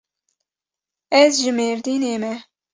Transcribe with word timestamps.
Ez 1.21 1.31
ji 1.43 1.51
Mêrdînê 1.59 2.15
me. 2.21 2.33